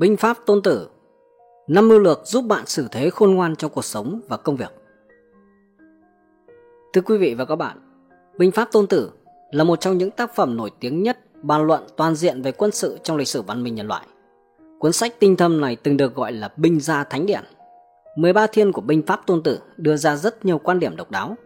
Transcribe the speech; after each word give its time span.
Binh 0.00 0.16
pháp 0.16 0.36
tôn 0.46 0.62
tử 0.62 0.88
Năm 1.66 1.88
mưu 1.88 1.98
lược 1.98 2.20
giúp 2.24 2.42
bạn 2.42 2.66
xử 2.66 2.88
thế 2.90 3.10
khôn 3.10 3.34
ngoan 3.34 3.56
trong 3.56 3.70
cuộc 3.74 3.84
sống 3.84 4.20
và 4.28 4.36
công 4.36 4.56
việc 4.56 4.72
Thưa 6.92 7.00
quý 7.00 7.18
vị 7.18 7.34
và 7.34 7.44
các 7.44 7.56
bạn 7.56 7.78
Binh 8.38 8.52
pháp 8.52 8.68
tôn 8.72 8.86
tử 8.86 9.10
là 9.50 9.64
một 9.64 9.80
trong 9.80 9.98
những 9.98 10.10
tác 10.10 10.34
phẩm 10.34 10.56
nổi 10.56 10.70
tiếng 10.80 11.02
nhất 11.02 11.18
bàn 11.42 11.66
luận 11.66 11.82
toàn 11.96 12.14
diện 12.14 12.42
về 12.42 12.52
quân 12.52 12.70
sự 12.70 12.98
trong 13.02 13.16
lịch 13.16 13.28
sử 13.28 13.42
văn 13.42 13.62
minh 13.62 13.74
nhân 13.74 13.86
loại. 13.86 14.06
Cuốn 14.78 14.92
sách 14.92 15.20
tinh 15.20 15.36
thâm 15.36 15.60
này 15.60 15.76
từng 15.76 15.96
được 15.96 16.14
gọi 16.14 16.32
là 16.32 16.50
Binh 16.56 16.80
gia 16.80 17.04
Thánh 17.04 17.26
Điển. 17.26 17.44
13 18.16 18.46
thiên 18.46 18.72
của 18.72 18.80
binh 18.80 19.02
pháp 19.06 19.26
tôn 19.26 19.42
tử 19.42 19.58
đưa 19.76 19.96
ra 19.96 20.16
rất 20.16 20.44
nhiều 20.44 20.58
quan 20.58 20.80
điểm 20.80 20.96
độc 20.96 21.10
đáo, 21.10 21.36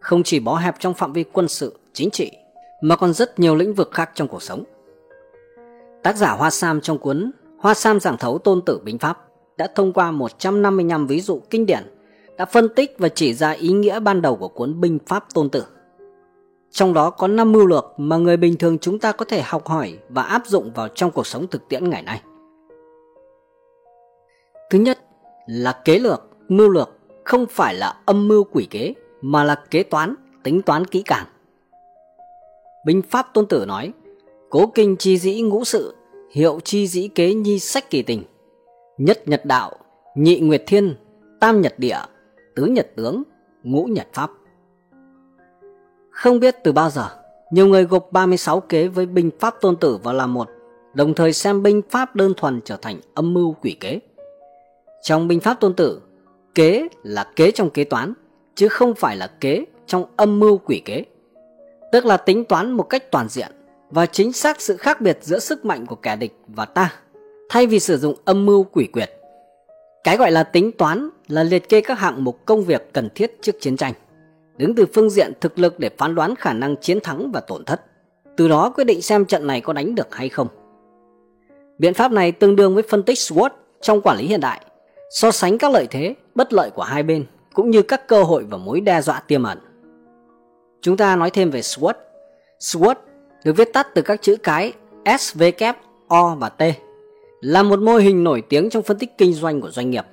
không 0.00 0.22
chỉ 0.22 0.40
bó 0.40 0.56
hẹp 0.56 0.74
trong 0.78 0.94
phạm 0.94 1.12
vi 1.12 1.24
quân 1.32 1.48
sự, 1.48 1.78
chính 1.92 2.10
trị, 2.10 2.30
mà 2.80 2.96
còn 2.96 3.12
rất 3.12 3.38
nhiều 3.38 3.54
lĩnh 3.54 3.74
vực 3.74 3.90
khác 3.92 4.10
trong 4.14 4.28
cuộc 4.28 4.42
sống. 4.42 4.64
Tác 6.02 6.16
giả 6.16 6.32
Hoa 6.32 6.50
Sam 6.50 6.80
trong 6.80 6.98
cuốn 6.98 7.32
Hoa 7.62 7.74
Sam 7.74 8.00
giảng 8.00 8.16
thấu 8.16 8.38
tôn 8.38 8.60
tử 8.60 8.80
binh 8.84 8.98
pháp 8.98 9.18
đã 9.56 9.68
thông 9.74 9.92
qua 9.92 10.10
155 10.10 11.06
ví 11.06 11.20
dụ 11.20 11.40
kinh 11.50 11.66
điển 11.66 11.82
đã 12.38 12.44
phân 12.44 12.68
tích 12.68 12.94
và 12.98 13.08
chỉ 13.08 13.34
ra 13.34 13.50
ý 13.50 13.68
nghĩa 13.68 14.00
ban 14.00 14.22
đầu 14.22 14.36
của 14.36 14.48
cuốn 14.48 14.80
binh 14.80 14.98
pháp 15.06 15.34
tôn 15.34 15.50
tử. 15.50 15.64
Trong 16.70 16.94
đó 16.94 17.10
có 17.10 17.28
5 17.28 17.52
mưu 17.52 17.66
lược 17.66 17.84
mà 17.96 18.16
người 18.16 18.36
bình 18.36 18.56
thường 18.56 18.78
chúng 18.78 18.98
ta 18.98 19.12
có 19.12 19.24
thể 19.24 19.42
học 19.42 19.66
hỏi 19.66 19.98
và 20.08 20.22
áp 20.22 20.46
dụng 20.46 20.72
vào 20.74 20.88
trong 20.88 21.10
cuộc 21.10 21.26
sống 21.26 21.46
thực 21.46 21.68
tiễn 21.68 21.90
ngày 21.90 22.02
nay. 22.02 22.22
Thứ 24.70 24.78
nhất 24.78 24.98
là 25.46 25.80
kế 25.84 25.98
lược, 25.98 26.22
mưu 26.48 26.68
lược 26.68 26.90
không 27.24 27.46
phải 27.46 27.74
là 27.74 27.96
âm 28.04 28.28
mưu 28.28 28.44
quỷ 28.44 28.66
kế 28.70 28.94
mà 29.20 29.44
là 29.44 29.54
kế 29.70 29.82
toán, 29.82 30.14
tính 30.42 30.62
toán 30.62 30.84
kỹ 30.84 31.02
càng. 31.02 31.26
Binh 32.86 33.02
Pháp 33.02 33.26
Tôn 33.34 33.46
Tử 33.46 33.64
nói, 33.68 33.92
cố 34.50 34.66
kinh 34.74 34.96
chi 34.96 35.18
dĩ 35.18 35.40
ngũ 35.40 35.64
sự, 35.64 35.94
hiệu 36.32 36.60
chi 36.64 36.86
dĩ 36.86 37.08
kế 37.08 37.34
nhi 37.34 37.58
sách 37.58 37.90
kỳ 37.90 38.02
tình. 38.02 38.22
Nhất 38.98 39.28
nhật 39.28 39.44
đạo, 39.44 39.72
nhị 40.14 40.40
nguyệt 40.40 40.62
thiên, 40.66 40.94
tam 41.40 41.60
nhật 41.60 41.78
địa, 41.78 41.98
tứ 42.54 42.64
nhật 42.64 42.88
tướng, 42.96 43.22
ngũ 43.62 43.84
nhật 43.84 44.06
pháp. 44.12 44.30
Không 46.10 46.40
biết 46.40 46.56
từ 46.64 46.72
bao 46.72 46.90
giờ, 46.90 47.08
nhiều 47.50 47.66
người 47.66 47.84
gộp 47.84 48.08
36 48.12 48.60
kế 48.60 48.88
với 48.88 49.06
binh 49.06 49.30
pháp 49.40 49.54
tôn 49.60 49.76
tử 49.76 49.96
vào 50.02 50.14
làm 50.14 50.34
một, 50.34 50.48
đồng 50.94 51.14
thời 51.14 51.32
xem 51.32 51.62
binh 51.62 51.82
pháp 51.90 52.16
đơn 52.16 52.32
thuần 52.36 52.60
trở 52.64 52.76
thành 52.76 53.00
âm 53.14 53.34
mưu 53.34 53.52
quỷ 53.52 53.76
kế. 53.80 54.00
Trong 55.02 55.28
binh 55.28 55.40
pháp 55.40 55.60
tôn 55.60 55.74
tử, 55.74 56.00
kế 56.54 56.88
là 57.02 57.32
kế 57.36 57.50
trong 57.50 57.70
kế 57.70 57.84
toán, 57.84 58.14
chứ 58.54 58.68
không 58.68 58.94
phải 58.94 59.16
là 59.16 59.26
kế 59.26 59.64
trong 59.86 60.04
âm 60.16 60.40
mưu 60.40 60.58
quỷ 60.58 60.82
kế. 60.84 61.04
Tức 61.92 62.04
là 62.04 62.16
tính 62.16 62.44
toán 62.44 62.72
một 62.72 62.82
cách 62.82 63.10
toàn 63.10 63.28
diện 63.28 63.52
và 63.92 64.06
chính 64.06 64.32
xác 64.32 64.60
sự 64.60 64.76
khác 64.76 65.00
biệt 65.00 65.18
giữa 65.20 65.38
sức 65.38 65.64
mạnh 65.64 65.86
của 65.86 65.96
kẻ 65.96 66.16
địch 66.16 66.36
và 66.46 66.64
ta, 66.64 66.92
thay 67.48 67.66
vì 67.66 67.80
sử 67.80 67.98
dụng 67.98 68.14
âm 68.24 68.46
mưu 68.46 68.64
quỷ 68.64 68.86
quyệt. 68.92 69.10
Cái 70.04 70.16
gọi 70.16 70.30
là 70.30 70.42
tính 70.42 70.72
toán 70.72 71.08
là 71.28 71.42
liệt 71.42 71.68
kê 71.68 71.80
các 71.80 71.98
hạng 71.98 72.24
mục 72.24 72.38
công 72.44 72.64
việc 72.64 72.92
cần 72.92 73.08
thiết 73.14 73.42
trước 73.42 73.60
chiến 73.60 73.76
tranh 73.76 73.92
đứng 74.56 74.74
từ 74.74 74.86
phương 74.94 75.10
diện 75.10 75.32
thực 75.40 75.58
lực 75.58 75.78
để 75.78 75.90
phán 75.98 76.14
đoán 76.14 76.34
khả 76.36 76.52
năng 76.52 76.76
chiến 76.76 77.00
thắng 77.00 77.32
và 77.32 77.40
tổn 77.40 77.64
thất, 77.64 77.80
từ 78.36 78.48
đó 78.48 78.72
quyết 78.74 78.84
định 78.84 79.02
xem 79.02 79.24
trận 79.24 79.46
này 79.46 79.60
có 79.60 79.72
đánh 79.72 79.94
được 79.94 80.14
hay 80.14 80.28
không. 80.28 80.48
Biện 81.78 81.94
pháp 81.94 82.12
này 82.12 82.32
tương 82.32 82.56
đương 82.56 82.74
với 82.74 82.82
phân 82.82 83.02
tích 83.02 83.18
SWOT 83.18 83.50
trong 83.80 84.00
quản 84.00 84.18
lý 84.18 84.26
hiện 84.26 84.40
đại, 84.40 84.60
so 85.10 85.30
sánh 85.30 85.58
các 85.58 85.72
lợi 85.72 85.86
thế, 85.90 86.14
bất 86.34 86.52
lợi 86.52 86.70
của 86.70 86.82
hai 86.82 87.02
bên 87.02 87.26
cũng 87.52 87.70
như 87.70 87.82
các 87.82 88.08
cơ 88.08 88.22
hội 88.22 88.44
và 88.50 88.58
mối 88.58 88.80
đe 88.80 89.00
dọa 89.00 89.20
tiềm 89.20 89.42
ẩn. 89.42 89.58
Chúng 90.80 90.96
ta 90.96 91.16
nói 91.16 91.30
thêm 91.30 91.50
về 91.50 91.60
SWOT. 91.60 91.94
SWOT 92.60 92.94
được 93.44 93.56
viết 93.56 93.72
tắt 93.72 93.94
từ 93.94 94.02
các 94.02 94.22
chữ 94.22 94.36
cái 94.42 94.72
S, 95.18 95.34
V, 95.34 95.42
kép, 95.58 95.76
O 96.08 96.34
và 96.34 96.48
T 96.48 96.62
là 97.40 97.62
một 97.62 97.78
mô 97.78 97.96
hình 97.96 98.24
nổi 98.24 98.42
tiếng 98.48 98.70
trong 98.70 98.82
phân 98.82 98.98
tích 98.98 99.18
kinh 99.18 99.32
doanh 99.32 99.60
của 99.60 99.70
doanh 99.70 99.90
nghiệp 99.90 100.04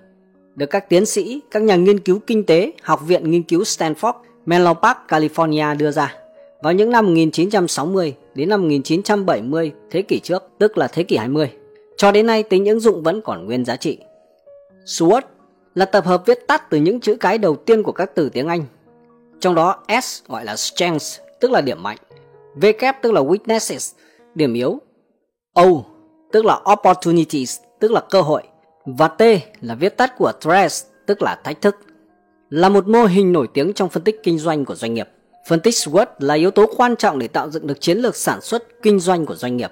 được 0.55 0.65
các 0.65 0.89
tiến 0.89 1.05
sĩ, 1.05 1.41
các 1.51 1.63
nhà 1.63 1.75
nghiên 1.75 1.99
cứu 1.99 2.19
kinh 2.27 2.45
tế, 2.45 2.71
Học 2.81 3.01
viện 3.07 3.31
Nghiên 3.31 3.43
cứu 3.43 3.63
Stanford 3.63 4.13
Menlo 4.45 4.73
Park, 4.73 4.97
California 5.07 5.77
đưa 5.77 5.91
ra 5.91 6.15
vào 6.61 6.73
những 6.73 6.91
năm 6.91 7.05
1960 7.05 8.15
đến 8.35 8.49
năm 8.49 8.61
1970 8.61 9.71
thế 9.91 10.01
kỷ 10.01 10.19
trước, 10.19 10.43
tức 10.57 10.77
là 10.77 10.87
thế 10.87 11.03
kỷ 11.03 11.17
20. 11.17 11.51
Cho 11.97 12.11
đến 12.11 12.27
nay 12.27 12.43
tính 12.43 12.65
ứng 12.65 12.79
dụng 12.79 13.03
vẫn 13.03 13.21
còn 13.21 13.45
nguyên 13.45 13.65
giá 13.65 13.75
trị. 13.75 13.97
SWOT 14.85 15.21
là 15.75 15.85
tập 15.85 16.05
hợp 16.05 16.23
viết 16.25 16.47
tắt 16.47 16.69
từ 16.69 16.77
những 16.77 16.99
chữ 16.99 17.15
cái 17.15 17.37
đầu 17.37 17.55
tiên 17.55 17.83
của 17.83 17.91
các 17.91 18.11
từ 18.15 18.29
tiếng 18.29 18.47
Anh. 18.47 18.65
Trong 19.39 19.55
đó 19.55 19.83
S 20.01 20.23
gọi 20.27 20.45
là 20.45 20.55
Strength, 20.55 21.03
tức 21.39 21.51
là 21.51 21.61
điểm 21.61 21.83
mạnh, 21.83 21.97
V 22.55 22.65
kép 22.79 23.01
tức 23.01 23.11
là 23.11 23.21
weaknesses, 23.21 23.95
điểm 24.35 24.53
yếu, 24.53 24.79
O 25.53 25.65
tức 26.31 26.45
là 26.45 26.59
opportunities, 26.71 27.59
tức 27.79 27.91
là 27.91 28.01
cơ 28.09 28.21
hội 28.21 28.43
và 28.85 29.07
T 29.07 29.21
là 29.61 29.75
viết 29.75 29.97
tắt 29.97 30.17
của 30.17 30.31
threats, 30.41 30.85
tức 31.05 31.21
là 31.21 31.41
thách 31.43 31.61
thức 31.61 31.75
là 32.49 32.69
một 32.69 32.87
mô 32.87 33.03
hình 33.03 33.31
nổi 33.31 33.47
tiếng 33.53 33.73
trong 33.73 33.89
phân 33.89 34.03
tích 34.03 34.19
kinh 34.23 34.37
doanh 34.37 34.65
của 34.65 34.75
doanh 34.75 34.93
nghiệp. 34.93 35.09
Phân 35.47 35.59
tích 35.59 35.73
SWOT 35.73 36.05
là 36.19 36.33
yếu 36.33 36.51
tố 36.51 36.65
quan 36.77 36.95
trọng 36.95 37.19
để 37.19 37.27
tạo 37.27 37.49
dựng 37.49 37.67
được 37.67 37.81
chiến 37.81 37.97
lược 37.97 38.15
sản 38.15 38.41
xuất 38.41 38.81
kinh 38.81 38.99
doanh 38.99 39.25
của 39.25 39.35
doanh 39.35 39.57
nghiệp. 39.57 39.71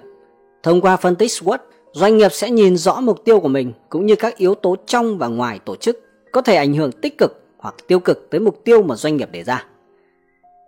Thông 0.62 0.80
qua 0.80 0.96
phân 0.96 1.16
tích 1.16 1.30
SWOT, 1.30 1.58
doanh 1.92 2.16
nghiệp 2.16 2.32
sẽ 2.32 2.50
nhìn 2.50 2.76
rõ 2.76 3.00
mục 3.00 3.24
tiêu 3.24 3.40
của 3.40 3.48
mình 3.48 3.72
cũng 3.88 4.06
như 4.06 4.16
các 4.16 4.36
yếu 4.36 4.54
tố 4.54 4.76
trong 4.86 5.18
và 5.18 5.28
ngoài 5.28 5.58
tổ 5.64 5.76
chức 5.76 6.00
có 6.32 6.42
thể 6.42 6.56
ảnh 6.56 6.74
hưởng 6.74 6.92
tích 6.92 7.18
cực 7.18 7.42
hoặc 7.58 7.74
tiêu 7.86 8.00
cực 8.00 8.30
tới 8.30 8.40
mục 8.40 8.64
tiêu 8.64 8.82
mà 8.82 8.94
doanh 8.96 9.16
nghiệp 9.16 9.32
đề 9.32 9.44
ra. 9.44 9.66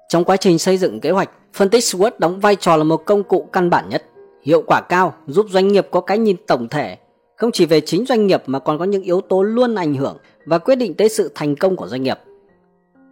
Trong 0.09 0.25
quá 0.25 0.37
trình 0.37 0.59
xây 0.59 0.77
dựng 0.77 1.01
kế 1.01 1.11
hoạch, 1.11 1.31
phân 1.55 1.71
tích 1.71 1.85
SWOT 1.85 2.11
đóng 2.19 2.41
vai 2.41 2.57
trò 2.57 2.77
là 2.77 2.85
một 2.85 2.97
công 2.97 3.23
cụ 3.23 3.49
căn 3.53 3.71
bản 3.71 3.89
nhất, 3.89 4.05
hiệu 4.43 4.63
quả 4.67 4.81
cao 4.81 5.15
giúp 5.27 5.47
doanh 5.51 5.69
nghiệp 5.69 5.87
có 5.91 6.01
cái 6.01 6.19
nhìn 6.19 6.37
tổng 6.47 6.69
thể 6.69 6.97
không 7.37 7.53
chỉ 7.53 7.67
về 7.67 7.81
chính 7.81 8.07
doanh 8.07 8.27
nghiệp 8.27 8.43
mà 8.47 8.59
còn 8.59 8.79
có 8.79 8.85
những 8.85 9.03
yếu 9.03 9.21
tố 9.21 9.43
luôn 9.43 9.75
ảnh 9.75 9.95
hưởng 9.95 10.17
và 10.47 10.59
quyết 10.59 10.77
định 10.77 10.95
tới 10.95 11.09
sự 11.09 11.33
thành 11.35 11.57
công 11.57 11.77
của 11.77 11.87
doanh 11.87 12.03
nghiệp. 12.03 12.19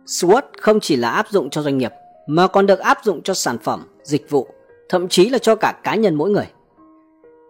SWOT 0.06 0.42
không 0.60 0.80
chỉ 0.80 0.96
là 0.96 1.10
áp 1.10 1.26
dụng 1.30 1.50
cho 1.50 1.62
doanh 1.62 1.78
nghiệp 1.78 1.92
mà 2.26 2.46
còn 2.46 2.66
được 2.66 2.78
áp 2.78 2.98
dụng 3.04 3.22
cho 3.22 3.34
sản 3.34 3.58
phẩm, 3.58 3.86
dịch 4.02 4.30
vụ, 4.30 4.48
thậm 4.88 5.08
chí 5.08 5.28
là 5.28 5.38
cho 5.38 5.54
cả 5.54 5.80
cá 5.84 5.94
nhân 5.94 6.14
mỗi 6.14 6.30
người. 6.30 6.46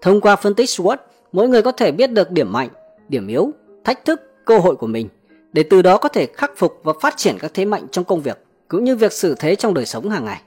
Thông 0.02 0.20
qua 0.20 0.36
phân 0.36 0.54
tích 0.54 0.68
SWOT, 0.68 0.96
mỗi 1.32 1.48
người 1.48 1.62
có 1.62 1.72
thể 1.72 1.92
biết 1.92 2.12
được 2.12 2.30
điểm 2.30 2.52
mạnh, 2.52 2.68
điểm 3.08 3.26
yếu, 3.26 3.50
thách 3.84 4.04
thức, 4.04 4.20
cơ 4.44 4.58
hội 4.58 4.76
của 4.76 4.86
mình 4.86 5.08
để 5.52 5.62
từ 5.62 5.82
đó 5.82 5.98
có 5.98 6.08
thể 6.08 6.26
khắc 6.26 6.52
phục 6.56 6.80
và 6.82 6.92
phát 7.00 7.14
triển 7.16 7.36
các 7.38 7.50
thế 7.54 7.64
mạnh 7.64 7.86
trong 7.90 8.04
công 8.04 8.20
việc 8.20 8.38
cũng 8.68 8.84
như 8.84 8.96
việc 8.96 9.12
xử 9.12 9.34
thế 9.38 9.54
trong 9.54 9.74
đời 9.74 9.86
sống 9.86 10.10
hàng 10.10 10.24
ngày. 10.24 10.42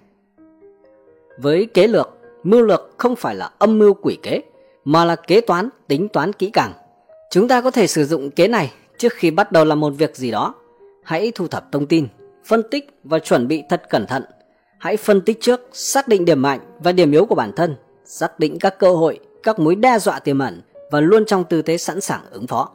Với 1.42 1.66
kế 1.74 1.88
lược, 1.88 2.10
mưu 2.44 2.62
lược 2.62 2.96
không 2.98 3.16
phải 3.16 3.36
là 3.36 3.52
âm 3.60 3.80
mưu 3.80 3.94
quỷ 3.94 4.18
kế 4.24 4.42
mà 4.86 5.06
là 5.06 5.16
kế 5.16 5.42
toán, 5.42 5.70
tính 5.88 6.08
toán 6.10 6.34
kỹ 6.34 6.50
càng. 6.50 6.74
Chúng 7.32 7.48
ta 7.48 7.62
có 7.62 7.72
thể 7.72 7.88
sử 7.88 8.06
dụng 8.06 8.32
kế 8.32 8.48
này 8.48 8.74
trước 8.98 9.14
khi 9.14 9.32
bắt 9.32 9.52
đầu 9.52 9.66
làm 9.66 9.80
một 9.80 9.90
việc 9.90 10.16
gì 10.16 10.32
đó. 10.32 10.56
Hãy 11.04 11.32
thu 11.36 11.48
thập 11.48 11.72
thông 11.72 11.88
tin, 11.88 12.08
phân 12.46 12.64
tích 12.72 12.90
và 13.04 13.20
chuẩn 13.20 13.48
bị 13.48 13.64
thật 13.70 13.82
cẩn 13.90 14.08
thận. 14.08 14.24
Hãy 14.80 14.98
phân 14.98 15.22
tích 15.22 15.42
trước, 15.42 15.62
xác 15.74 16.08
định 16.08 16.26
điểm 16.26 16.42
mạnh 16.42 16.60
và 16.80 16.92
điểm 16.92 17.12
yếu 17.12 17.26
của 17.26 17.36
bản 17.36 17.52
thân, 17.56 17.76
xác 18.06 18.40
định 18.40 18.60
các 18.60 18.80
cơ 18.80 18.94
hội, 18.94 19.20
các 19.44 19.60
mối 19.60 19.76
đe 19.76 20.00
dọa 20.00 20.20
tiềm 20.20 20.40
ẩn 20.40 20.62
và 20.92 21.00
luôn 21.00 21.26
trong 21.26 21.44
tư 21.44 21.62
thế 21.62 21.78
sẵn 21.78 22.02
sàng 22.02 22.22
ứng 22.32 22.48
phó. 22.48 22.72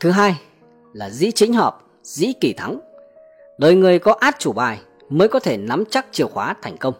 Thứ 0.00 0.10
hai 0.10 0.40
là 0.92 1.10
dĩ 1.10 1.30
chính 1.30 1.52
hợp, 1.52 1.78
dĩ 2.02 2.32
kỳ 2.40 2.52
thắng. 2.52 2.80
Đời 3.58 3.74
người 3.74 3.98
có 3.98 4.16
át 4.20 4.38
chủ 4.38 4.52
bài 4.52 4.80
mới 5.12 5.28
có 5.28 5.40
thể 5.40 5.56
nắm 5.56 5.84
chắc 5.90 6.06
chìa 6.12 6.24
khóa 6.24 6.54
thành 6.62 6.76
công. 6.76 6.94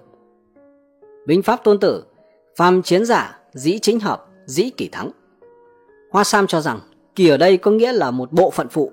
Binh 1.26 1.42
pháp 1.42 1.64
tôn 1.64 1.80
tử, 1.80 2.04
phàm 2.56 2.82
chiến 2.82 3.04
giả, 3.04 3.38
dĩ 3.52 3.78
chính 3.78 4.00
hợp, 4.00 4.26
dĩ 4.46 4.70
kỷ 4.70 4.88
thắng. 4.88 5.10
Hoa 6.10 6.24
Sam 6.24 6.46
cho 6.46 6.60
rằng 6.60 6.80
kỳ 7.14 7.28
ở 7.28 7.36
đây 7.36 7.56
có 7.56 7.70
nghĩa 7.70 7.92
là 7.92 8.10
một 8.10 8.32
bộ 8.32 8.50
phận 8.50 8.68
phụ. 8.68 8.92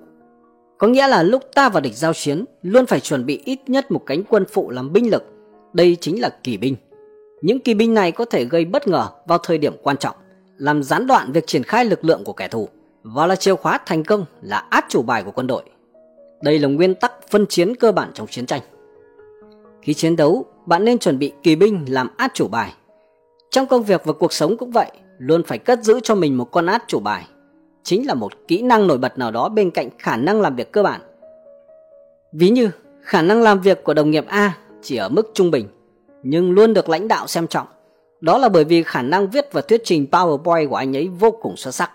Có 0.78 0.86
nghĩa 0.86 1.08
là 1.08 1.22
lúc 1.22 1.42
ta 1.54 1.68
và 1.68 1.80
địch 1.80 1.96
giao 1.96 2.12
chiến 2.12 2.44
luôn 2.62 2.86
phải 2.86 3.00
chuẩn 3.00 3.26
bị 3.26 3.42
ít 3.44 3.58
nhất 3.66 3.90
một 3.90 4.02
cánh 4.06 4.22
quân 4.24 4.44
phụ 4.52 4.70
làm 4.70 4.92
binh 4.92 5.10
lực. 5.10 5.24
Đây 5.72 5.96
chính 6.00 6.20
là 6.20 6.28
kỳ 6.42 6.56
binh. 6.56 6.76
Những 7.42 7.60
kỳ 7.60 7.74
binh 7.74 7.94
này 7.94 8.12
có 8.12 8.24
thể 8.24 8.44
gây 8.44 8.64
bất 8.64 8.88
ngờ 8.88 9.08
vào 9.26 9.38
thời 9.38 9.58
điểm 9.58 9.74
quan 9.82 9.96
trọng, 9.96 10.16
làm 10.56 10.82
gián 10.82 11.06
đoạn 11.06 11.32
việc 11.32 11.46
triển 11.46 11.62
khai 11.62 11.84
lực 11.84 12.04
lượng 12.04 12.24
của 12.24 12.32
kẻ 12.32 12.48
thù 12.48 12.68
và 13.02 13.26
là 13.26 13.36
chìa 13.36 13.54
khóa 13.54 13.78
thành 13.86 14.04
công 14.04 14.24
là 14.42 14.56
át 14.56 14.84
chủ 14.88 15.02
bài 15.02 15.22
của 15.22 15.30
quân 15.30 15.46
đội. 15.46 15.62
Đây 16.42 16.58
là 16.58 16.68
nguyên 16.68 16.94
tắc 16.94 17.12
phân 17.30 17.46
chiến 17.46 17.74
cơ 17.74 17.92
bản 17.92 18.10
trong 18.14 18.26
chiến 18.26 18.46
tranh. 18.46 18.60
Khi 19.82 19.94
chiến 19.94 20.16
đấu, 20.16 20.44
bạn 20.66 20.84
nên 20.84 20.98
chuẩn 20.98 21.18
bị 21.18 21.32
kỳ 21.42 21.56
binh 21.56 21.84
làm 21.88 22.10
át 22.16 22.34
chủ 22.34 22.48
bài. 22.48 22.72
Trong 23.50 23.66
công 23.66 23.82
việc 23.82 24.04
và 24.04 24.12
cuộc 24.12 24.32
sống 24.32 24.56
cũng 24.56 24.70
vậy, 24.70 24.90
luôn 25.18 25.42
phải 25.42 25.58
cất 25.58 25.82
giữ 25.82 26.00
cho 26.02 26.14
mình 26.14 26.36
một 26.36 26.44
con 26.44 26.66
át 26.66 26.82
chủ 26.86 27.00
bài. 27.00 27.26
Chính 27.82 28.06
là 28.06 28.14
một 28.14 28.32
kỹ 28.48 28.62
năng 28.62 28.86
nổi 28.86 28.98
bật 28.98 29.18
nào 29.18 29.30
đó 29.30 29.48
bên 29.48 29.70
cạnh 29.70 29.88
khả 29.98 30.16
năng 30.16 30.40
làm 30.40 30.56
việc 30.56 30.72
cơ 30.72 30.82
bản. 30.82 31.00
Ví 32.32 32.50
như, 32.50 32.70
khả 33.02 33.22
năng 33.22 33.42
làm 33.42 33.60
việc 33.60 33.84
của 33.84 33.94
đồng 33.94 34.10
nghiệp 34.10 34.24
A 34.28 34.56
chỉ 34.82 34.96
ở 34.96 35.08
mức 35.08 35.30
trung 35.34 35.50
bình, 35.50 35.68
nhưng 36.22 36.52
luôn 36.52 36.74
được 36.74 36.88
lãnh 36.88 37.08
đạo 37.08 37.26
xem 37.26 37.46
trọng. 37.46 37.66
Đó 38.20 38.38
là 38.38 38.48
bởi 38.48 38.64
vì 38.64 38.82
khả 38.82 39.02
năng 39.02 39.30
viết 39.30 39.52
và 39.52 39.60
thuyết 39.60 39.80
trình 39.84 40.06
PowerPoint 40.10 40.68
của 40.68 40.76
anh 40.76 40.96
ấy 40.96 41.08
vô 41.08 41.30
cùng 41.30 41.56
xuất 41.56 41.70
sắc. 41.70 41.90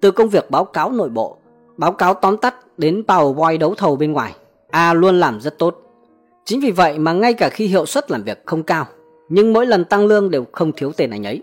Từ 0.00 0.10
công 0.10 0.28
việc 0.28 0.50
báo 0.50 0.64
cáo 0.64 0.92
nội 0.92 1.08
bộ, 1.08 1.36
báo 1.76 1.92
cáo 1.92 2.14
tóm 2.14 2.36
tắt 2.36 2.54
đến 2.78 3.02
PowerPoint 3.06 3.58
đấu 3.58 3.74
thầu 3.74 3.96
bên 3.96 4.12
ngoài, 4.12 4.34
A 4.70 4.94
luôn 4.94 5.20
làm 5.20 5.40
rất 5.40 5.58
tốt. 5.58 5.89
Chính 6.44 6.60
vì 6.60 6.70
vậy 6.70 6.98
mà 6.98 7.12
ngay 7.12 7.34
cả 7.34 7.48
khi 7.48 7.66
hiệu 7.66 7.86
suất 7.86 8.10
làm 8.10 8.22
việc 8.22 8.42
không 8.46 8.62
cao, 8.62 8.86
nhưng 9.28 9.52
mỗi 9.52 9.66
lần 9.66 9.84
tăng 9.84 10.06
lương 10.06 10.30
đều 10.30 10.46
không 10.52 10.72
thiếu 10.72 10.92
tiền 10.92 11.10
anh 11.10 11.26
ấy. 11.26 11.42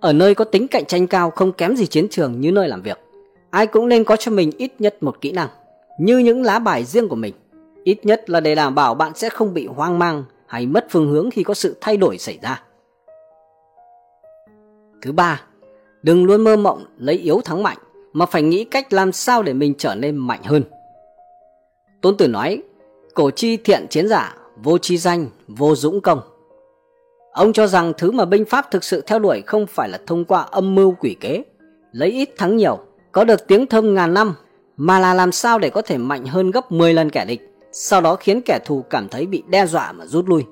ở 0.00 0.12
nơi 0.12 0.34
có 0.34 0.44
tính 0.44 0.68
cạnh 0.68 0.84
tranh 0.84 1.06
cao 1.06 1.30
không 1.30 1.52
kém 1.52 1.76
gì 1.76 1.86
chiến 1.86 2.08
trường 2.08 2.40
như 2.40 2.52
nơi 2.52 2.68
làm 2.68 2.82
việc 2.82 2.98
ai 3.52 3.66
cũng 3.66 3.88
nên 3.88 4.04
có 4.04 4.16
cho 4.16 4.30
mình 4.30 4.50
ít 4.58 4.72
nhất 4.78 5.02
một 5.02 5.20
kỹ 5.20 5.32
năng 5.32 5.48
như 5.98 6.18
những 6.18 6.42
lá 6.42 6.58
bài 6.58 6.84
riêng 6.84 7.08
của 7.08 7.16
mình. 7.16 7.34
Ít 7.84 8.06
nhất 8.06 8.30
là 8.30 8.40
để 8.40 8.54
đảm 8.54 8.74
bảo 8.74 8.94
bạn 8.94 9.12
sẽ 9.14 9.28
không 9.28 9.54
bị 9.54 9.66
hoang 9.66 9.98
mang 9.98 10.24
hay 10.46 10.66
mất 10.66 10.86
phương 10.90 11.10
hướng 11.10 11.30
khi 11.30 11.42
có 11.42 11.54
sự 11.54 11.76
thay 11.80 11.96
đổi 11.96 12.18
xảy 12.18 12.38
ra. 12.42 12.62
Thứ 15.02 15.12
ba 15.12 15.42
đừng 16.02 16.24
luôn 16.24 16.44
mơ 16.44 16.56
mộng 16.56 16.84
lấy 16.98 17.16
yếu 17.16 17.40
thắng 17.40 17.62
mạnh 17.62 17.78
mà 18.12 18.26
phải 18.26 18.42
nghĩ 18.42 18.64
cách 18.64 18.92
làm 18.92 19.12
sao 19.12 19.42
để 19.42 19.52
mình 19.52 19.74
trở 19.78 19.94
nên 19.94 20.16
mạnh 20.16 20.42
hơn. 20.42 20.62
Tôn 22.00 22.16
tử 22.16 22.28
nói 22.28 22.62
cổ 23.14 23.30
chi 23.30 23.56
thiện 23.56 23.86
chiến 23.90 24.08
giả, 24.08 24.36
vô 24.56 24.78
chi 24.78 24.98
danh, 24.98 25.26
vô 25.48 25.74
dũng 25.74 26.00
công. 26.00 26.20
Ông 27.32 27.52
cho 27.52 27.66
rằng 27.66 27.92
thứ 27.98 28.10
mà 28.10 28.24
binh 28.24 28.44
pháp 28.44 28.70
thực 28.70 28.84
sự 28.84 29.00
theo 29.06 29.18
đuổi 29.18 29.42
không 29.46 29.66
phải 29.66 29.88
là 29.88 29.98
thông 30.06 30.24
qua 30.24 30.40
âm 30.42 30.74
mưu 30.74 30.94
quỷ 31.00 31.16
kế. 31.20 31.44
Lấy 31.92 32.10
ít 32.10 32.30
thắng 32.38 32.56
nhiều, 32.56 32.78
có 33.12 33.24
được 33.24 33.46
tiếng 33.46 33.66
thơm 33.66 33.94
ngàn 33.94 34.14
năm, 34.14 34.34
mà 34.76 34.98
là 34.98 35.14
làm 35.14 35.32
sao 35.32 35.58
để 35.58 35.70
có 35.70 35.82
thể 35.82 35.98
mạnh 35.98 36.26
hơn 36.26 36.50
gấp 36.50 36.72
10 36.72 36.94
lần 36.94 37.10
kẻ 37.10 37.24
địch, 37.24 37.40
sau 37.72 38.00
đó 38.00 38.16
khiến 38.16 38.40
kẻ 38.44 38.58
thù 38.64 38.82
cảm 38.90 39.08
thấy 39.08 39.26
bị 39.26 39.42
đe 39.48 39.66
dọa 39.66 39.92
mà 39.92 40.06
rút 40.06 40.28
lui. 40.28 40.44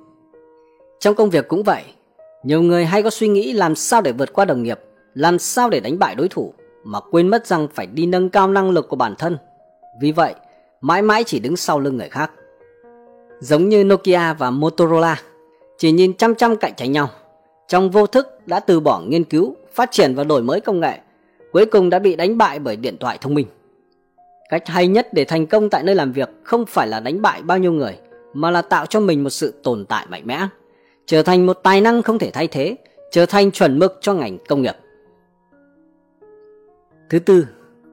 Trong 1.00 1.14
công 1.14 1.30
việc 1.30 1.48
cũng 1.48 1.62
vậy, 1.62 1.82
nhiều 2.42 2.62
người 2.62 2.84
hay 2.84 3.02
có 3.02 3.10
suy 3.10 3.28
nghĩ 3.28 3.52
làm 3.52 3.74
sao 3.74 4.00
để 4.00 4.12
vượt 4.12 4.32
qua 4.32 4.44
đồng 4.44 4.62
nghiệp, 4.62 4.80
làm 5.14 5.38
sao 5.38 5.70
để 5.70 5.80
đánh 5.80 5.98
bại 5.98 6.14
đối 6.14 6.28
thủ, 6.28 6.54
mà 6.84 7.00
quên 7.10 7.28
mất 7.28 7.46
rằng 7.46 7.68
phải 7.74 7.86
đi 7.86 8.06
nâng 8.06 8.28
cao 8.28 8.48
năng 8.48 8.70
lực 8.70 8.88
của 8.88 8.96
bản 8.96 9.14
thân. 9.18 9.38
Vì 10.00 10.12
vậy, 10.12 10.34
mãi 10.80 11.02
mãi 11.02 11.24
chỉ 11.24 11.38
đứng 11.38 11.56
sau 11.56 11.80
lưng 11.80 11.96
người 11.96 12.08
khác 12.08 12.30
giống 13.40 13.68
như 13.68 13.84
nokia 13.84 14.34
và 14.38 14.50
motorola, 14.50 15.22
chỉ 15.78 15.92
nhìn 15.92 16.16
chăm 16.16 16.34
chăm 16.34 16.56
cạnh 16.56 16.72
tranh 16.76 16.92
nhau. 16.92 17.08
Trong 17.68 17.90
vô 17.90 18.06
thức 18.06 18.46
đã 18.46 18.60
từ 18.60 18.80
bỏ 18.80 19.00
nghiên 19.00 19.24
cứu, 19.24 19.56
phát 19.72 19.90
triển 19.90 20.14
và 20.14 20.24
đổi 20.24 20.42
mới 20.42 20.60
công 20.60 20.80
nghệ, 20.80 20.98
cuối 21.52 21.66
cùng 21.66 21.90
đã 21.90 21.98
bị 21.98 22.16
đánh 22.16 22.38
bại 22.38 22.58
bởi 22.58 22.76
điện 22.76 22.96
thoại 23.00 23.18
thông 23.20 23.34
minh. 23.34 23.46
Cách 24.48 24.62
hay 24.66 24.88
nhất 24.88 25.08
để 25.12 25.24
thành 25.24 25.46
công 25.46 25.70
tại 25.70 25.82
nơi 25.82 25.94
làm 25.94 26.12
việc 26.12 26.28
không 26.42 26.66
phải 26.66 26.86
là 26.88 27.00
đánh 27.00 27.22
bại 27.22 27.42
bao 27.42 27.58
nhiêu 27.58 27.72
người, 27.72 27.98
mà 28.32 28.50
là 28.50 28.62
tạo 28.62 28.86
cho 28.86 29.00
mình 29.00 29.24
một 29.24 29.30
sự 29.30 29.54
tồn 29.62 29.84
tại 29.84 30.06
mạnh 30.08 30.22
mẽ, 30.24 30.46
trở 31.06 31.22
thành 31.22 31.46
một 31.46 31.60
tài 31.62 31.80
năng 31.80 32.02
không 32.02 32.18
thể 32.18 32.30
thay 32.30 32.48
thế, 32.48 32.76
trở 33.10 33.26
thành 33.26 33.50
chuẩn 33.50 33.78
mực 33.78 33.98
cho 34.00 34.14
ngành 34.14 34.38
công 34.48 34.62
nghiệp. 34.62 34.76
Thứ 37.10 37.18
tư 37.18 37.46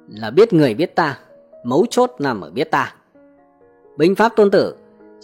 là 0.10 0.30
biết 0.30 0.54
người 0.54 0.74
biết 0.74 0.96
ta, 0.96 1.20
mấu 1.64 1.86
chốt 1.90 2.12
nằm 2.20 2.42
ở 2.42 2.50
biết 2.50 2.72
ta. 2.72 2.94
Binh 3.98 4.16
pháp 4.16 4.36
tôn 4.36 4.52
tử 4.52 4.76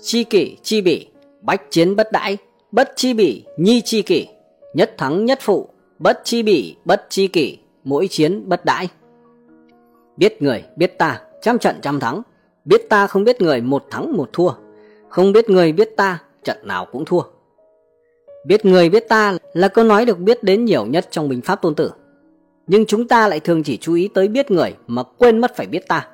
chi 0.01 0.23
kỷ, 0.23 0.57
chi 0.63 0.81
bỉ, 0.81 1.07
bách 1.41 1.61
chiến 1.71 1.95
bất 1.95 2.11
đãi 2.11 2.37
bất 2.71 2.93
chi 2.95 3.13
bỉ, 3.13 3.43
nhi 3.57 3.81
chi 3.85 4.01
kỷ, 4.01 4.27
nhất 4.73 4.93
thắng 4.97 5.25
nhất 5.25 5.39
phụ, 5.41 5.69
bất 5.99 6.21
chi 6.23 6.43
bỉ, 6.43 6.75
bất 6.85 7.05
chi 7.09 7.27
kỷ, 7.27 7.57
mỗi 7.83 8.07
chiến 8.07 8.49
bất 8.49 8.65
đãi 8.65 8.87
biết 10.17 10.41
người, 10.41 10.63
biết 10.75 10.97
ta, 10.97 11.21
trăm 11.41 11.59
trận 11.59 11.75
trăm 11.81 11.99
thắng. 11.99 12.21
Biết 12.65 12.89
ta 12.89 13.07
không 13.07 13.23
biết 13.23 13.41
người 13.41 13.61
một 13.61 13.85
thắng 13.89 14.17
một 14.17 14.29
thua. 14.33 14.51
Không 15.09 15.31
biết 15.31 15.49
người 15.49 15.71
biết 15.71 15.89
ta, 15.97 16.19
trận 16.43 16.57
nào 16.63 16.85
cũng 16.91 17.05
thua. 17.05 17.21
Biết 18.45 18.65
người 18.65 18.89
biết 18.89 19.09
ta 19.09 19.37
là 19.53 19.67
câu 19.67 19.85
nói 19.85 20.05
được 20.05 20.19
biết 20.19 20.43
đến 20.43 20.65
nhiều 20.65 20.85
nhất 20.85 21.07
trong 21.11 21.29
bình 21.29 21.41
pháp 21.41 21.61
tôn 21.61 21.75
tử. 21.75 21.91
Nhưng 22.67 22.85
chúng 22.85 23.07
ta 23.07 23.27
lại 23.27 23.39
thường 23.39 23.63
chỉ 23.63 23.77
chú 23.77 23.93
ý 23.93 24.07
tới 24.13 24.27
biết 24.27 24.51
người 24.51 24.75
mà 24.87 25.03
quên 25.03 25.41
mất 25.41 25.55
phải 25.55 25.67
biết 25.67 25.87
ta. 25.87 26.07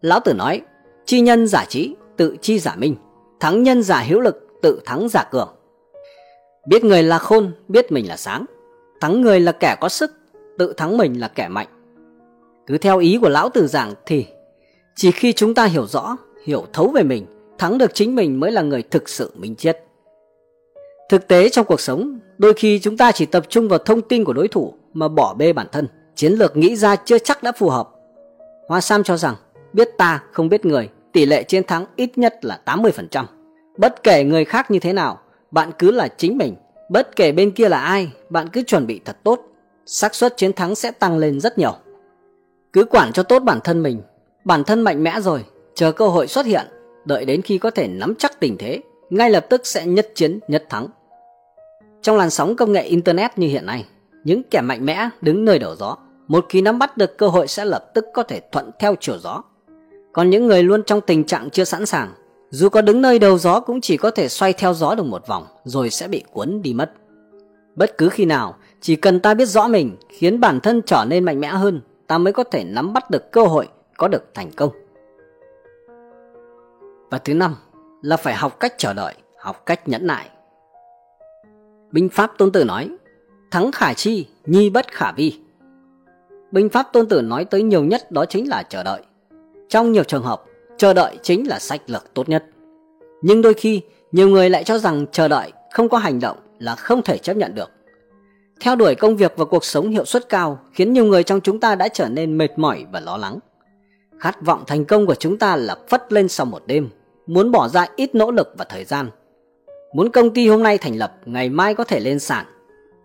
Lão 0.00 0.20
tử 0.20 0.34
nói, 0.34 0.60
chi 1.06 1.20
nhân 1.20 1.46
giả 1.46 1.64
trí 1.68 1.94
tự 2.18 2.36
chi 2.40 2.58
giả 2.58 2.74
minh 2.78 2.96
thắng 3.40 3.62
nhân 3.62 3.82
giả 3.82 4.00
hiếu 4.00 4.20
lực 4.20 4.48
tự 4.62 4.80
thắng 4.84 5.08
giả 5.08 5.24
cường. 5.30 5.48
Biết 6.68 6.84
người 6.84 7.02
là 7.02 7.18
khôn, 7.18 7.52
biết 7.68 7.92
mình 7.92 8.08
là 8.08 8.16
sáng. 8.16 8.44
Thắng 9.00 9.20
người 9.20 9.40
là 9.40 9.52
kẻ 9.52 9.76
có 9.80 9.88
sức, 9.88 10.10
tự 10.58 10.72
thắng 10.72 10.96
mình 10.96 11.20
là 11.20 11.28
kẻ 11.28 11.48
mạnh. 11.48 11.66
Cứ 12.66 12.78
theo 12.78 12.98
ý 12.98 13.18
của 13.22 13.28
lão 13.28 13.48
tử 13.48 13.66
giảng 13.66 13.94
thì, 14.06 14.26
chỉ 14.96 15.10
khi 15.10 15.32
chúng 15.32 15.54
ta 15.54 15.64
hiểu 15.64 15.86
rõ, 15.86 16.16
hiểu 16.44 16.66
thấu 16.72 16.88
về 16.88 17.02
mình, 17.02 17.26
thắng 17.58 17.78
được 17.78 17.94
chính 17.94 18.14
mình 18.14 18.40
mới 18.40 18.52
là 18.52 18.62
người 18.62 18.82
thực 18.82 19.08
sự 19.08 19.32
minh 19.36 19.56
triết. 19.56 19.78
Thực 21.08 21.28
tế 21.28 21.48
trong 21.48 21.66
cuộc 21.66 21.80
sống, 21.80 22.18
đôi 22.38 22.52
khi 22.56 22.78
chúng 22.78 22.96
ta 22.96 23.12
chỉ 23.12 23.26
tập 23.26 23.44
trung 23.48 23.68
vào 23.68 23.78
thông 23.78 24.02
tin 24.02 24.24
của 24.24 24.32
đối 24.32 24.48
thủ 24.48 24.74
mà 24.94 25.08
bỏ 25.08 25.34
bê 25.34 25.52
bản 25.52 25.66
thân, 25.72 25.88
chiến 26.14 26.32
lược 26.32 26.56
nghĩ 26.56 26.76
ra 26.76 26.96
chưa 26.96 27.18
chắc 27.18 27.42
đã 27.42 27.52
phù 27.52 27.68
hợp. 27.68 27.88
Hoa 28.68 28.80
sam 28.80 29.02
cho 29.02 29.16
rằng, 29.16 29.34
biết 29.72 29.88
ta 29.98 30.22
không 30.32 30.48
biết 30.48 30.64
người 30.64 30.88
tỷ 31.12 31.26
lệ 31.26 31.42
chiến 31.42 31.62
thắng 31.64 31.86
ít 31.96 32.18
nhất 32.18 32.44
là 32.44 32.60
80%. 32.64 33.24
Bất 33.76 34.02
kể 34.02 34.24
người 34.24 34.44
khác 34.44 34.70
như 34.70 34.78
thế 34.78 34.92
nào, 34.92 35.18
bạn 35.50 35.70
cứ 35.78 35.90
là 35.90 36.08
chính 36.08 36.38
mình. 36.38 36.54
Bất 36.88 37.16
kể 37.16 37.32
bên 37.32 37.50
kia 37.50 37.68
là 37.68 37.80
ai, 37.80 38.12
bạn 38.28 38.48
cứ 38.48 38.62
chuẩn 38.62 38.86
bị 38.86 39.00
thật 39.04 39.16
tốt. 39.24 39.40
xác 39.86 40.14
suất 40.14 40.36
chiến 40.36 40.52
thắng 40.52 40.74
sẽ 40.74 40.90
tăng 40.90 41.18
lên 41.18 41.40
rất 41.40 41.58
nhiều. 41.58 41.74
Cứ 42.72 42.84
quản 42.84 43.12
cho 43.12 43.22
tốt 43.22 43.38
bản 43.38 43.60
thân 43.64 43.82
mình. 43.82 44.02
Bản 44.44 44.64
thân 44.64 44.80
mạnh 44.80 45.02
mẽ 45.02 45.20
rồi, 45.20 45.44
chờ 45.74 45.92
cơ 45.92 46.08
hội 46.08 46.26
xuất 46.26 46.46
hiện, 46.46 46.66
đợi 47.04 47.24
đến 47.24 47.42
khi 47.42 47.58
có 47.58 47.70
thể 47.70 47.88
nắm 47.88 48.14
chắc 48.18 48.40
tình 48.40 48.56
thế, 48.58 48.80
ngay 49.10 49.30
lập 49.30 49.46
tức 49.50 49.66
sẽ 49.66 49.86
nhất 49.86 50.12
chiến 50.14 50.38
nhất 50.48 50.64
thắng. 50.68 50.86
Trong 52.02 52.16
làn 52.16 52.30
sóng 52.30 52.56
công 52.56 52.72
nghệ 52.72 52.82
Internet 52.82 53.38
như 53.38 53.46
hiện 53.46 53.66
nay, 53.66 53.84
những 54.24 54.42
kẻ 54.50 54.60
mạnh 54.60 54.86
mẽ 54.86 55.08
đứng 55.20 55.44
nơi 55.44 55.58
đầu 55.58 55.76
gió, 55.76 55.96
một 56.28 56.46
khi 56.48 56.62
nắm 56.62 56.78
bắt 56.78 56.96
được 56.96 57.18
cơ 57.18 57.28
hội 57.28 57.48
sẽ 57.48 57.64
lập 57.64 57.90
tức 57.94 58.04
có 58.14 58.22
thể 58.22 58.40
thuận 58.52 58.70
theo 58.78 58.94
chiều 59.00 59.18
gió. 59.18 59.42
Còn 60.12 60.30
những 60.30 60.46
người 60.46 60.62
luôn 60.62 60.82
trong 60.82 61.00
tình 61.00 61.24
trạng 61.24 61.50
chưa 61.50 61.64
sẵn 61.64 61.86
sàng, 61.86 62.12
dù 62.50 62.68
có 62.68 62.80
đứng 62.80 63.02
nơi 63.02 63.18
đầu 63.18 63.38
gió 63.38 63.60
cũng 63.60 63.80
chỉ 63.80 63.96
có 63.96 64.10
thể 64.10 64.28
xoay 64.28 64.52
theo 64.52 64.74
gió 64.74 64.94
được 64.94 65.06
một 65.06 65.26
vòng 65.26 65.46
rồi 65.64 65.90
sẽ 65.90 66.08
bị 66.08 66.24
cuốn 66.32 66.62
đi 66.62 66.72
mất. 66.74 66.92
Bất 67.76 67.98
cứ 67.98 68.08
khi 68.08 68.24
nào, 68.24 68.56
chỉ 68.80 68.96
cần 68.96 69.20
ta 69.20 69.34
biết 69.34 69.46
rõ 69.46 69.68
mình, 69.68 69.96
khiến 70.08 70.40
bản 70.40 70.60
thân 70.60 70.82
trở 70.86 71.04
nên 71.08 71.24
mạnh 71.24 71.40
mẽ 71.40 71.48
hơn, 71.48 71.80
ta 72.06 72.18
mới 72.18 72.32
có 72.32 72.44
thể 72.44 72.64
nắm 72.64 72.92
bắt 72.92 73.10
được 73.10 73.32
cơ 73.32 73.44
hội 73.44 73.68
có 73.96 74.08
được 74.08 74.34
thành 74.34 74.50
công. 74.56 74.70
Và 77.10 77.18
thứ 77.18 77.34
năm 77.34 77.54
là 78.02 78.16
phải 78.16 78.34
học 78.34 78.60
cách 78.60 78.74
chờ 78.78 78.92
đợi, 78.92 79.14
học 79.38 79.66
cách 79.66 79.88
nhẫn 79.88 80.06
nại. 80.06 80.30
Binh 81.92 82.08
Pháp 82.08 82.32
Tôn 82.38 82.52
Tử 82.52 82.64
nói, 82.64 82.90
thắng 83.50 83.72
khả 83.72 83.94
chi, 83.94 84.26
nhi 84.46 84.70
bất 84.70 84.92
khả 84.92 85.12
vi. 85.12 85.40
Binh 86.50 86.68
Pháp 86.68 86.92
Tôn 86.92 87.08
Tử 87.08 87.22
nói 87.22 87.44
tới 87.44 87.62
nhiều 87.62 87.84
nhất 87.84 88.10
đó 88.10 88.24
chính 88.24 88.48
là 88.48 88.62
chờ 88.62 88.82
đợi. 88.82 89.02
Trong 89.68 89.92
nhiều 89.92 90.04
trường 90.04 90.22
hợp, 90.22 90.42
chờ 90.76 90.94
đợi 90.94 91.16
chính 91.22 91.48
là 91.48 91.58
sách 91.58 91.80
lược 91.86 92.14
tốt 92.14 92.28
nhất. 92.28 92.44
Nhưng 93.22 93.42
đôi 93.42 93.54
khi, 93.54 93.80
nhiều 94.12 94.28
người 94.28 94.50
lại 94.50 94.64
cho 94.64 94.78
rằng 94.78 95.06
chờ 95.12 95.28
đợi 95.28 95.52
không 95.72 95.88
có 95.88 95.98
hành 95.98 96.20
động 96.20 96.36
là 96.58 96.74
không 96.74 97.02
thể 97.02 97.18
chấp 97.18 97.36
nhận 97.36 97.54
được. 97.54 97.70
Theo 98.60 98.76
đuổi 98.76 98.94
công 98.94 99.16
việc 99.16 99.32
và 99.36 99.44
cuộc 99.44 99.64
sống 99.64 99.90
hiệu 99.90 100.04
suất 100.04 100.28
cao 100.28 100.58
khiến 100.72 100.92
nhiều 100.92 101.04
người 101.04 101.22
trong 101.22 101.40
chúng 101.40 101.60
ta 101.60 101.74
đã 101.74 101.88
trở 101.88 102.08
nên 102.08 102.38
mệt 102.38 102.58
mỏi 102.58 102.86
và 102.92 103.00
lo 103.00 103.16
lắng. 103.16 103.38
Khát 104.18 104.42
vọng 104.42 104.64
thành 104.66 104.84
công 104.84 105.06
của 105.06 105.14
chúng 105.14 105.38
ta 105.38 105.56
là 105.56 105.76
phất 105.88 106.12
lên 106.12 106.28
sau 106.28 106.46
một 106.46 106.62
đêm, 106.66 106.88
muốn 107.26 107.50
bỏ 107.50 107.68
ra 107.68 107.86
ít 107.96 108.14
nỗ 108.14 108.30
lực 108.30 108.54
và 108.58 108.64
thời 108.68 108.84
gian. 108.84 109.10
Muốn 109.94 110.10
công 110.10 110.30
ty 110.30 110.48
hôm 110.48 110.62
nay 110.62 110.78
thành 110.78 110.96
lập, 110.96 111.12
ngày 111.24 111.48
mai 111.48 111.74
có 111.74 111.84
thể 111.84 112.00
lên 112.00 112.18
sàn. 112.18 112.46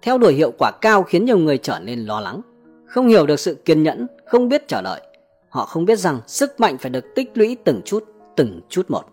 Theo 0.02 0.18
đuổi 0.18 0.34
hiệu 0.34 0.52
quả 0.58 0.72
cao 0.82 1.04
khiến 1.04 1.26
nhiều 1.26 1.38
người 1.38 1.58
trở 1.58 1.80
nên 1.80 2.00
lo 2.00 2.20
lắng, 2.20 2.42
không 2.86 3.08
hiểu 3.08 3.26
được 3.26 3.40
sự 3.40 3.56
kiên 3.66 3.84
nhẫn, 3.84 4.08
không 4.26 4.50
biết 4.50 4.68
chờ 4.68 4.82
đợi 4.82 5.02
Họ 5.54 5.66
không 5.66 5.86
biết 5.86 6.00
rằng 6.00 6.20
sức 6.28 6.60
mạnh 6.60 6.78
phải 6.78 6.90
được 6.90 7.16
tích 7.16 7.32
lũy 7.34 7.58
từng 7.64 7.82
chút, 7.86 8.04
từng 8.36 8.62
chút 8.70 8.92
một. 8.92 9.04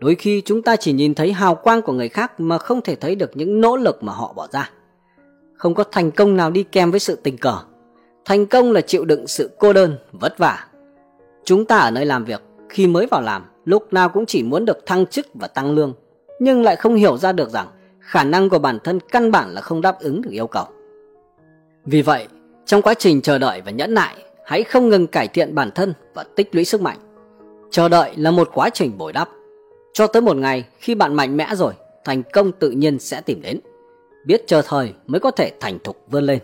Đôi 0.00 0.14
khi 0.14 0.42
chúng 0.44 0.62
ta 0.62 0.76
chỉ 0.76 0.92
nhìn 0.92 1.14
thấy 1.14 1.32
hào 1.32 1.54
quang 1.54 1.82
của 1.82 1.92
người 1.92 2.08
khác 2.08 2.40
mà 2.40 2.58
không 2.58 2.82
thể 2.82 2.94
thấy 2.94 3.14
được 3.14 3.30
những 3.34 3.60
nỗ 3.60 3.76
lực 3.76 4.02
mà 4.02 4.12
họ 4.12 4.32
bỏ 4.32 4.48
ra. 4.52 4.70
Không 5.54 5.74
có 5.74 5.84
thành 5.84 6.10
công 6.10 6.36
nào 6.36 6.50
đi 6.50 6.62
kèm 6.62 6.90
với 6.90 7.00
sự 7.00 7.16
tình 7.16 7.38
cờ. 7.38 7.58
Thành 8.24 8.46
công 8.46 8.72
là 8.72 8.80
chịu 8.80 9.04
đựng 9.04 9.26
sự 9.26 9.50
cô 9.58 9.72
đơn, 9.72 9.96
vất 10.12 10.38
vả. 10.38 10.66
Chúng 11.44 11.64
ta 11.64 11.78
ở 11.78 11.90
nơi 11.90 12.06
làm 12.06 12.24
việc, 12.24 12.42
khi 12.68 12.86
mới 12.86 13.06
vào 13.06 13.20
làm, 13.20 13.44
lúc 13.64 13.92
nào 13.92 14.08
cũng 14.08 14.26
chỉ 14.26 14.42
muốn 14.42 14.64
được 14.64 14.86
thăng 14.86 15.06
chức 15.06 15.26
và 15.34 15.48
tăng 15.48 15.74
lương, 15.74 15.94
nhưng 16.40 16.62
lại 16.62 16.76
không 16.76 16.94
hiểu 16.94 17.16
ra 17.16 17.32
được 17.32 17.50
rằng 17.50 17.68
khả 18.00 18.24
năng 18.24 18.48
của 18.48 18.58
bản 18.58 18.78
thân 18.84 19.00
căn 19.00 19.30
bản 19.30 19.50
là 19.54 19.60
không 19.60 19.80
đáp 19.80 20.00
ứng 20.00 20.22
được 20.22 20.30
yêu 20.30 20.46
cầu. 20.46 20.64
Vì 21.84 22.02
vậy, 22.02 22.26
trong 22.66 22.82
quá 22.82 22.94
trình 22.94 23.22
chờ 23.22 23.38
đợi 23.38 23.60
và 23.60 23.70
nhẫn 23.70 23.94
nại, 23.94 24.25
hãy 24.46 24.64
không 24.64 24.88
ngừng 24.88 25.06
cải 25.06 25.28
thiện 25.28 25.54
bản 25.54 25.70
thân 25.74 25.94
và 26.14 26.24
tích 26.36 26.54
lũy 26.54 26.64
sức 26.64 26.80
mạnh. 26.80 26.98
Chờ 27.70 27.88
đợi 27.88 28.12
là 28.16 28.30
một 28.30 28.50
quá 28.54 28.70
trình 28.70 28.98
bồi 28.98 29.12
đắp. 29.12 29.28
Cho 29.92 30.06
tới 30.06 30.22
một 30.22 30.36
ngày 30.36 30.64
khi 30.78 30.94
bạn 30.94 31.14
mạnh 31.14 31.36
mẽ 31.36 31.54
rồi, 31.54 31.72
thành 32.04 32.22
công 32.32 32.52
tự 32.52 32.70
nhiên 32.70 32.98
sẽ 32.98 33.20
tìm 33.20 33.42
đến. 33.42 33.60
Biết 34.26 34.46
chờ 34.46 34.62
thời 34.62 34.92
mới 35.06 35.20
có 35.20 35.30
thể 35.30 35.52
thành 35.60 35.78
thục 35.84 35.96
vươn 36.10 36.24
lên. 36.24 36.38